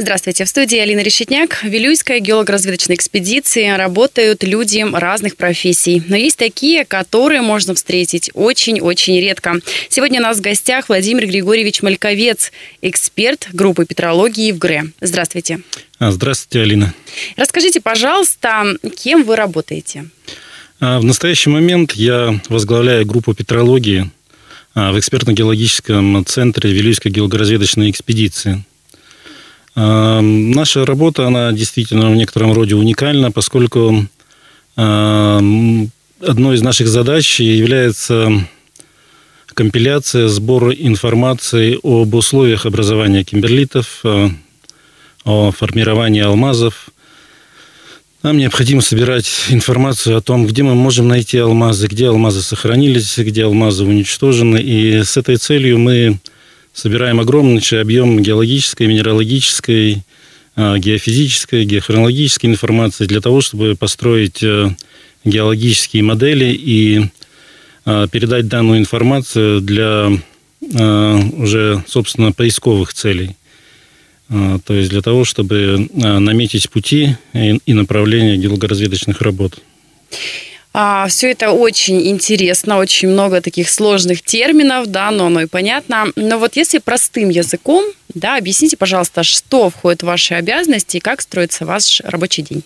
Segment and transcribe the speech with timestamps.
[0.00, 0.46] Здравствуйте.
[0.46, 1.56] В студии Алина Решетняк.
[1.56, 6.02] В Вилюйской геолого-разведочной экспедиции работают люди разных профессий.
[6.08, 9.60] Но есть такие, которые можно встретить очень-очень редко.
[9.90, 12.50] Сегодня у нас в гостях Владимир Григорьевич Мальковец,
[12.80, 14.84] эксперт группы петрологии в ГРЭ.
[15.02, 15.60] Здравствуйте.
[15.98, 16.94] А, здравствуйте, Алина.
[17.36, 20.06] Расскажите, пожалуйста, кем вы работаете?
[20.80, 24.10] А, в настоящий момент я возглавляю группу петрологии
[24.72, 28.64] а, в экспертно-геологическом центре Вилюйской геологоразведочной экспедиции.
[29.74, 34.06] Наша работа, она действительно в некотором роде уникальна, поскольку
[34.74, 35.88] одной
[36.20, 38.46] из наших задач является
[39.54, 44.02] компиляция, сбор информации об условиях образования кимберлитов,
[45.24, 46.88] о формировании алмазов.
[48.22, 53.44] Нам необходимо собирать информацию о том, где мы можем найти алмазы, где алмазы сохранились, где
[53.44, 54.58] алмазы уничтожены.
[54.58, 56.18] И с этой целью мы
[56.72, 60.02] собираем огромнейший объем геологической, минералогической,
[60.56, 64.68] а, геофизической, геохронологической информации для того, чтобы построить э,
[65.24, 67.02] геологические модели и
[67.84, 70.10] а, передать данную информацию для
[70.78, 73.36] а, уже, собственно, поисковых целей.
[74.28, 79.58] То есть для того, чтобы наметить пути и направления геологоразведочных работ.
[80.72, 86.12] А, все это очень интересно, очень много таких сложных терминов, да, но оно и понятно.
[86.14, 91.22] Но вот если простым языком, да, объясните, пожалуйста, что входит в ваши обязанности и как
[91.22, 92.62] строится ваш рабочий день.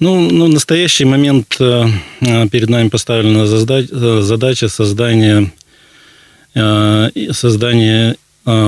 [0.00, 1.86] Ну, ну, в настоящий момент э,
[2.20, 5.52] э, перед нами поставлена э, задача создания,
[7.32, 8.16] создания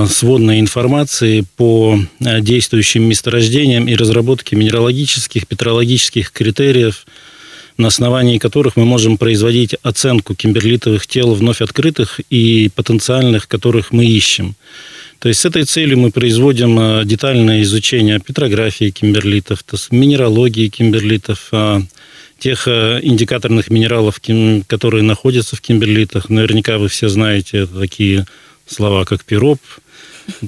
[0.07, 7.07] сводной информации по действующим месторождениям и разработке минералогических, петрологических критериев–
[7.81, 14.05] на основании которых мы можем производить оценку кимберлитовых тел вновь открытых и потенциальных, которых мы
[14.05, 14.55] ищем.
[15.19, 21.81] То есть с этой целью мы производим э, детальное изучение петрографии кимберлитов, минералогии кимберлитов, а,
[22.39, 24.19] тех э, индикаторных минералов,
[24.67, 26.29] которые находятся в кимберлитах.
[26.29, 28.25] Наверняка вы все знаете такие
[28.65, 29.59] слова, как пироп,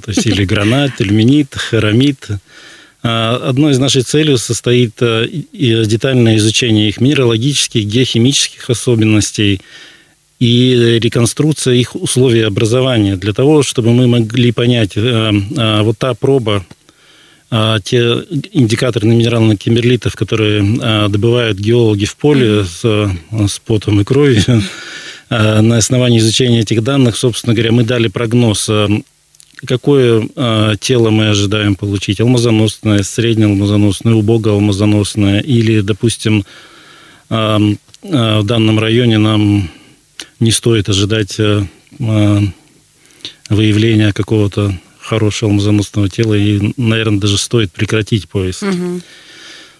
[0.02, 2.28] то есть или гранат, ильменит, харамид.
[3.06, 9.60] А, одной из наших целей состоит э, детальное изучение их минералогических, геохимических особенностей
[10.40, 13.16] и реконструкция их условий образования.
[13.16, 16.64] Для того, чтобы мы могли понять, э, э, вот та проба,
[17.84, 24.42] те индикаторные минеральных кимберлитов, которые добывают геологи в поле с, с потом и кровью,
[25.30, 28.68] на основании изучения этих данных, собственно говоря, мы дали прогноз
[29.66, 32.20] какое э, тело мы ожидаем получить?
[32.20, 36.44] Алмазоносное, среднеалмазоносное, убогоалмазоносное или, допустим,
[37.30, 37.58] э,
[38.02, 39.70] э, в данном районе нам
[40.40, 41.62] не стоит ожидать э,
[43.48, 48.62] выявления какого-то хорошего алмазоносного тела и, наверное, даже стоит прекратить поиск.
[48.62, 49.00] Угу.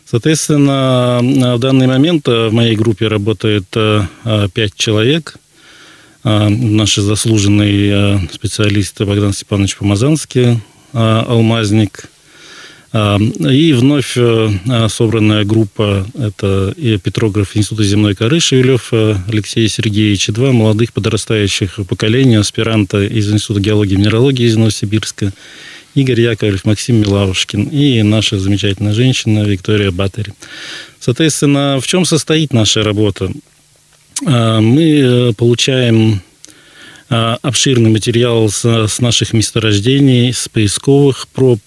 [0.06, 3.64] Соответственно, в данный момент в моей группе работает
[4.52, 5.36] пять человек–
[6.24, 10.60] наши заслуженные а, специалисты Богдан Степанович Помазанский,
[10.92, 12.08] а, алмазник,
[12.94, 14.16] и вновь
[14.88, 21.80] собранная группа, это и петрограф Института земной коры Шевелев Алексей Сергеевич, и два молодых подрастающих
[21.88, 25.32] поколения, аспиранта из Института геологии и минералогии из Новосибирска,
[25.96, 30.32] Игорь Яковлев, Максим Милавушкин и наша замечательная женщина Виктория Батари.
[31.00, 33.28] Соответственно, в чем состоит наша работа?
[34.22, 36.22] А, мы э, получаем
[37.10, 41.60] а, обширный материал с наших месторождений, с поисковых проб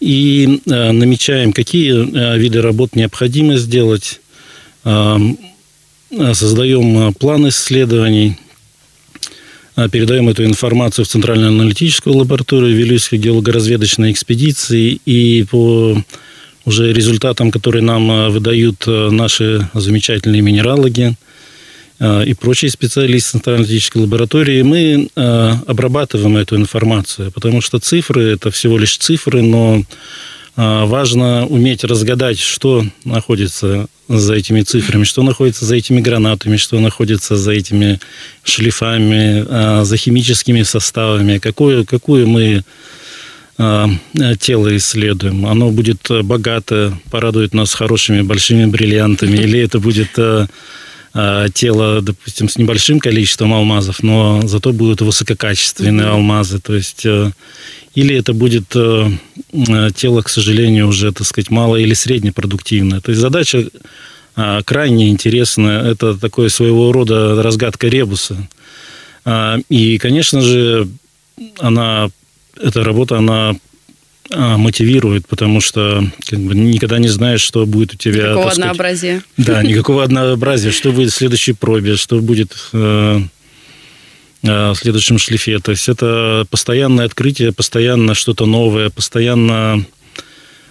[0.00, 4.20] и а, намечаем, какие виды работ необходимо сделать,
[6.32, 8.38] создаем план исследований,
[9.92, 16.02] передаем эту информацию в Центральную аналитическую лабораторию Вилюйской геологоразведочной экспедиции и по
[16.64, 21.14] уже результатам, которые нам выдают наши замечательные минералоги–
[22.00, 28.78] и прочие специалисты Центрально-аналитической лаборатории, мы э, обрабатываем эту информацию, потому что цифры– это всего
[28.78, 29.82] лишь цифры, но э,
[30.84, 37.36] важно уметь разгадать, что находится за этими цифрами, что находится за этими гранатами, что находится
[37.36, 37.98] за этими
[38.44, 42.62] шлифами, за химическими составами, какую, какую мы
[44.38, 45.44] тело исследуем.
[45.44, 50.46] Оно будет богато, порадует нас хорошими большими бриллиантами, или это будет Э,
[51.54, 56.10] тело, допустим, с небольшим количеством алмазов, но зато будут высококачественные mm-hmm.
[56.10, 56.58] алмазы.
[56.60, 57.30] То есть э,
[57.94, 63.00] или это будет тело, к сожалению, уже, так сказать, мало или среднепродуктивное.
[63.00, 63.66] То есть задача
[64.64, 65.82] крайне интересная.
[65.82, 68.36] Это такое своего рода разгадка ребуса.
[69.68, 70.88] И, конечно же,
[71.58, 72.08] она,
[72.60, 73.56] эта работа, она а,
[74.30, 78.24] мотивирует, потому что как бы, никогда не знаешь, что будет у тебя.
[78.24, 79.22] Никакого однообразия.
[79.36, 80.70] да, никакого однообразия.
[80.70, 83.20] Что будет в следующей пробе, что будет э,
[84.42, 85.58] э, в следующем шлифе.
[85.60, 89.84] То есть это постоянное открытие, постоянно что-то новое, постоянно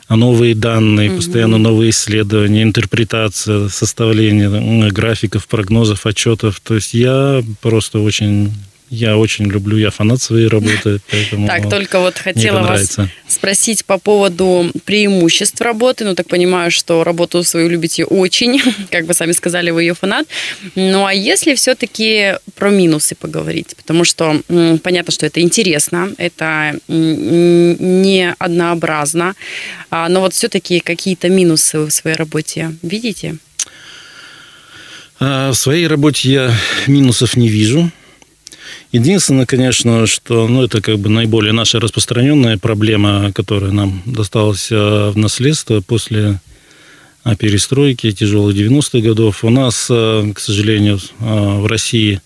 [0.09, 1.17] новые данные, угу.
[1.17, 6.59] постоянно новые исследования, интерпретация, составление графиков, прогнозов, отчетов.
[6.61, 8.53] То есть я просто очень
[8.89, 12.97] я очень люблю, я фанат своей работы, поэтому Так, только вот хотела вас
[13.27, 16.05] спросить по поводу преимуществ работы.
[16.05, 18.61] Ну, так понимаю, что работу свою любите очень,
[18.91, 20.27] как вы сами сказали, вы ее фанат.
[20.75, 23.75] Ну, а если все-таки про минусы поговорить?
[23.75, 24.41] Потому что
[24.83, 29.35] понятно, что это интересно, это не однообразно,
[29.89, 33.37] а, но вот все-таки какие-то минусы в своей работе видите?
[35.19, 36.53] А, в своей работе я
[36.87, 37.91] минусов не вижу.
[38.91, 45.09] Единственное, конечно, что ну, это как бы наиболее наша распространенная проблема, которая нам досталась э,
[45.09, 46.39] в наследство после
[47.25, 49.43] э, перестройки тяжелых 90-х годов.
[49.43, 52.21] У нас, э, к сожалению, в России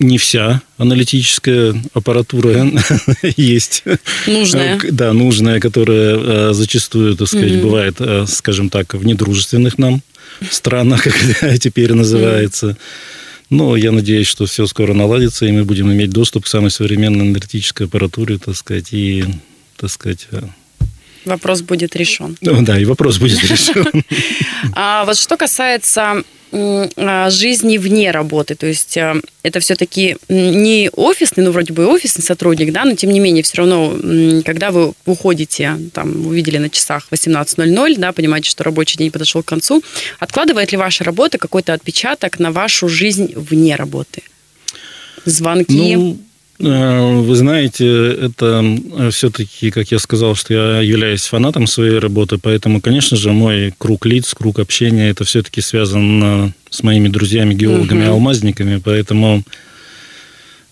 [0.00, 2.68] не вся аналитическая аппаратура
[3.36, 3.84] есть.
[4.26, 4.80] Нужная.
[4.90, 7.62] Да, нужная, которая зачастую, так сказать, mm-hmm.
[7.62, 10.02] бывает, скажем так, в недружественных нам
[10.50, 11.04] странах,
[11.40, 12.70] как теперь называется.
[12.70, 12.76] Mm-hmm.
[13.50, 17.26] Но я надеюсь, что все скоро наладится, и мы будем иметь доступ к самой современной
[17.26, 19.24] энергетической аппаратуре, так сказать, и,
[19.76, 20.42] так сказать, э,
[21.24, 22.36] Вопрос будет решен.
[22.40, 23.86] Ну, да, и вопрос будет решен.
[24.74, 26.22] А вот что касается
[26.52, 28.56] а, жизни вне работы.
[28.56, 33.10] То есть э, это все-таки не офисный, ну, вроде бы офисный сотрудник, да, но тем
[33.10, 33.96] не менее, все равно,
[34.44, 39.46] когда вы уходите, там, увидели на часах 18.00, да, понимаете, что рабочий день подошел к
[39.46, 39.82] концу,
[40.18, 44.22] откладывает ли ваша работа какой-то отпечаток на вашу жизнь вне работы?
[45.24, 45.96] Звонки?
[45.96, 46.18] Ну,
[46.60, 52.82] вы знаете, это э, все-таки, как я сказал, что я являюсь фанатом своей работы, поэтому,
[52.82, 58.12] конечно же, мой круг лиц, круг общения, это все-таки связан с моими друзьями, геологами, угу.
[58.12, 59.42] алмазниками, поэтому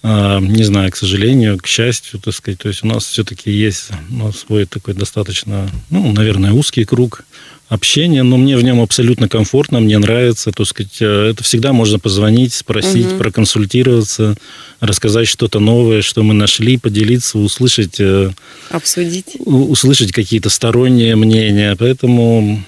[0.03, 3.89] э, не знаю, к сожалению, к счастью, так сказать, то есть у нас все-таки есть
[4.11, 7.25] ну, свой такой достаточно, ну, наверное, узкий круг
[7.69, 11.99] общение, но мне в нем абсолютно комфортно, мне нравится, то сказать, э, это всегда можно
[11.99, 13.19] позвонить, спросить, угу.
[13.19, 14.37] проконсультироваться,
[14.81, 18.33] рассказать что-то новое, что мы нашли, поделиться, услышать, э,
[18.71, 22.65] обсудить, услышать какие-то сторонние мнения, поэтому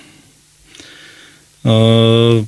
[1.64, 2.44] э,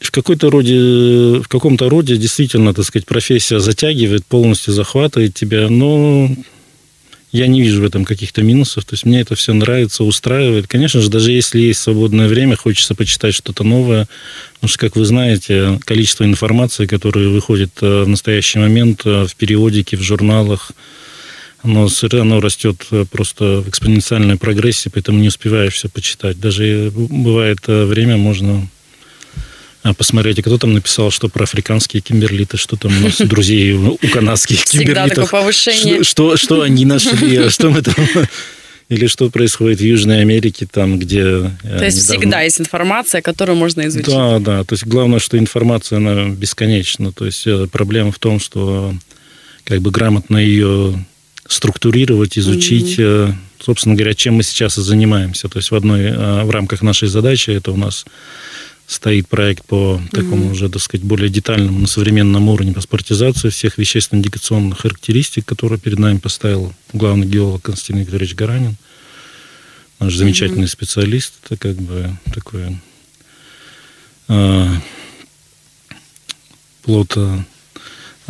[0.00, 6.28] в какой-то роде, в каком-то роде действительно, так сказать, профессия затягивает, полностью захватывает тебя, но
[7.32, 8.84] я не вижу в этом каких-то минусов.
[8.84, 10.66] То есть мне это все нравится, устраивает.
[10.66, 14.08] Конечно же, даже если есть свободное время, хочется почитать что-то новое.
[14.54, 19.36] Потому что, как вы знаете, количество информации, которая выходит э, в настоящий момент э, в
[19.36, 20.72] периодике, в журналах,
[21.62, 26.40] оно, оно растет э, просто в экспоненциальной прогрессии, поэтому не успеваешь все почитать.
[26.40, 28.68] Даже бывает время, можно
[29.96, 33.98] посмотреть, а кто там написал, что про африканские кимберлиты, что там у нас друзей у
[34.12, 35.06] канадских кимберлитов.
[35.06, 36.04] Всегда такое повышение.
[36.04, 37.94] Что, что они нашли, что мы там...
[38.90, 41.20] Или что происходит в Южной Америке, там, где...
[41.20, 42.20] Э, то есть недавно...
[42.20, 44.12] всегда есть информация, которую можно изучить.
[44.12, 44.64] Да, да.
[44.64, 47.12] То есть главное, что информация, она бесконечна.
[47.12, 48.92] То есть э, проблема в том, что
[49.62, 51.06] как бы грамотно ее
[51.46, 53.34] структурировать, изучить, mm-hmm.
[53.60, 55.48] собственно говоря, чем мы сейчас и занимаемся.
[55.48, 58.04] То есть в одной, в рамках нашей задачи это у нас
[58.90, 60.50] стоит проект по такому mm-hmm.
[60.50, 66.18] уже, так сказать, более детальному, на современном уровне паспортизации всех вещественно-индикационных характеристик, которые перед нами
[66.18, 68.76] поставил главный геолог Константин Викторович Гаранин.
[70.00, 70.66] Наш замечательный mm-hmm.
[70.66, 71.34] специалист.
[71.44, 72.82] Это как бы такое
[74.26, 74.68] э,
[76.82, 77.38] плод э,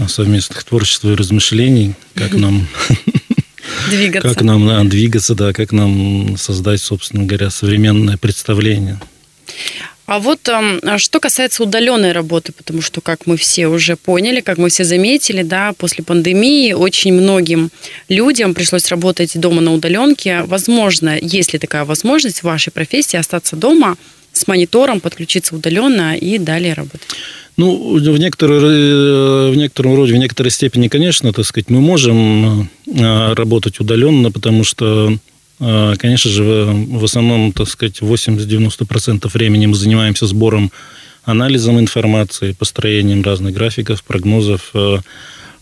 [0.09, 2.69] совместных творчества и размышлений, как нам
[3.89, 4.29] двигаться.
[4.29, 9.01] Как нам да, двигаться, да, как нам создать, собственно говоря, современное представление.
[10.11, 14.59] А вот а что касается удаленной работы, потому что, как мы все уже поняли, как
[14.59, 17.71] мы все заметили, да, после пандемии очень многим
[18.09, 20.43] людям пришлось работать дома на удаленке.
[20.43, 23.97] Возможно, есть ли такая возможность в вашей профессии остаться дома
[24.33, 27.07] с монитором, подключиться удаленно и далее работать?
[27.57, 32.69] Ну, в, некоторой, э, в некотором роде, в некоторой степени, конечно, так сказать, мы можем
[32.89, 35.17] э, работать удаленно, потому что
[35.61, 36.45] конечно же,
[36.89, 40.73] в основном, так сказать, 80-90% времени мы занимаемся сбором,
[41.25, 45.01] анализом информации, построением разных графиков, прогнозов, а,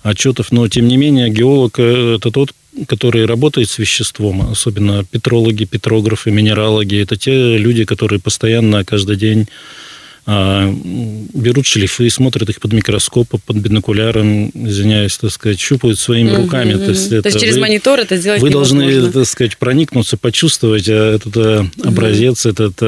[0.03, 0.53] отчетов.
[0.53, 2.53] Но, тем не менее, геолог– это тот,
[2.87, 7.03] который работает с веществом, особенно петрологи, петрографы, минералоги.
[7.03, 9.88] Это те люди, которые постоянно, каждый день а,
[10.29, 16.75] берут шлифы, смотрят их под микроскопом, под бинокуляром, извиняюсь, так сказать, щупают своими руками.
[16.75, 20.87] То есть, то есть через вы, монитор это сделать Вы должны, так сказать, проникнуться, почувствовать
[20.89, 21.89] а, этот угу.
[21.89, 22.79] образец, этот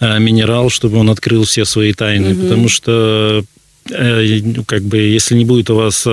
[0.00, 2.32] минерал, чтобы он открыл все свои тайны.
[2.32, 2.42] Угу.
[2.42, 3.44] Потому что,
[3.90, 6.06] э, ну, как бы, если не будет у вас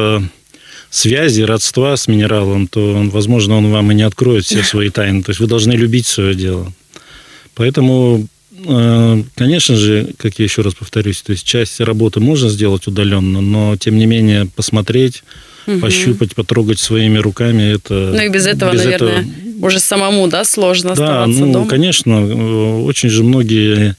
[0.90, 5.24] связи, родства с минералом, то, возможно, он вам и не откроет все свои тайны.
[5.24, 6.74] То есть вы должны любить свое дело.
[7.54, 8.28] Поэтому
[9.36, 13.76] конечно же, как я еще раз повторюсь, то есть часть работы можно сделать удаленно, но
[13.78, 15.24] тем не менее посмотреть,
[15.68, 15.80] угу.
[15.80, 18.12] пощупать, потрогать своими руками это.
[18.14, 19.66] Ну и без этого, без наверное, этого...
[19.66, 21.68] уже самому, да, сложно да, оставаться ну, дома.
[21.68, 23.96] конечно, э, очень же многие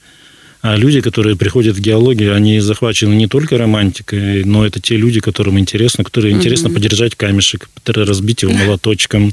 [0.75, 5.59] люди, которые приходят в геологию, они захвачены не только романтикой, но это те люди, которым
[5.59, 6.39] интересно, которые угу.
[6.39, 9.31] интересно подержать камешек, разбить его молоточком,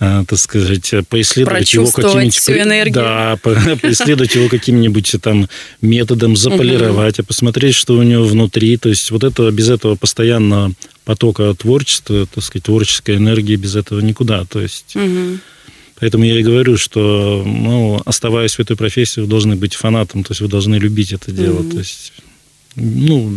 [0.00, 2.34] а, так сказать, поисследовать его каким-нибудь...
[2.34, 2.94] всю энергию.
[2.94, 5.48] Да, поисследовать его каким-нибудь там
[5.80, 8.76] методом, заполировать, а посмотреть, что у него внутри.
[8.76, 10.72] То есть вот это без этого постоянно
[11.04, 14.44] потока творчества, так сказать, творческой энергии, без этого никуда.
[14.44, 14.96] То есть...
[14.96, 15.38] Угу.
[15.98, 20.32] Поэтому я и говорю, что, ну, оставаясь в этой профессии, вы должны быть фанатом, то
[20.32, 21.60] есть вы должны любить это дело.
[21.60, 21.70] Mm-hmm.
[21.72, 22.12] То есть,
[22.74, 23.32] ну,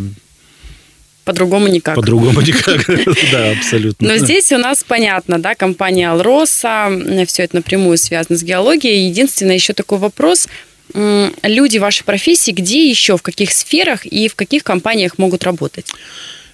[1.23, 1.95] по-другому никак.
[1.95, 2.85] По-другому никак,
[3.31, 4.07] да, абсолютно.
[4.07, 6.89] Но здесь у нас понятно, да, компания Алроса,
[7.27, 9.07] все это напрямую связано с геологией.
[9.07, 10.47] Единственное, еще такой вопрос.
[11.43, 15.91] Люди вашей профессии, где еще, в каких сферах и в каких компаниях могут работать?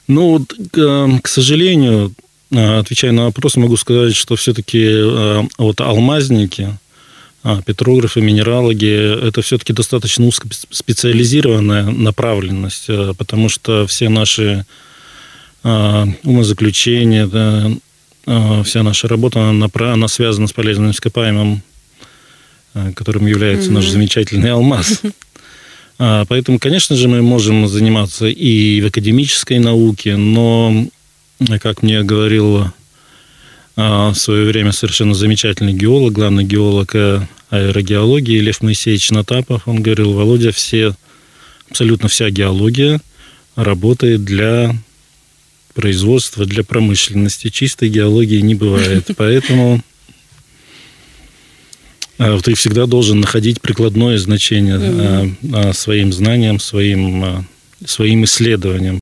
[0.07, 6.77] Ну, к сожалению, Э, отвечая на вопрос, могу сказать, что все-таки э, вот алмазники,
[7.43, 12.87] а, петрографы, минералоги, это все-таки достаточно узкоспециализированная направленность,
[13.17, 14.65] потому что все наши
[15.63, 17.71] умозаключения, да,
[18.63, 21.61] вся наша работа, она, она связана с полезным ископаемым,
[22.95, 23.73] которым является mm-hmm.
[23.73, 25.01] наш замечательный алмаз.
[25.97, 30.87] А, поэтому, конечно же, мы можем заниматься и в академической науке, но
[31.61, 32.71] как мне говорил
[33.75, 39.81] а, в свое время совершенно замечательный геолог, главный геолог э, аэрогеологии Лев Моисеевич Натапов, он
[39.81, 40.95] говорил, Володя, все,
[41.69, 43.01] абсолютно вся геология
[43.55, 44.75] работает для
[45.73, 47.49] производства, для промышленности.
[47.49, 49.09] Чистой геологии не бывает.
[49.17, 49.81] Поэтому
[52.17, 57.45] а, ты всегда должен находить прикладное значение а, своим знаниям, своим,
[57.85, 59.01] своим исследованиям.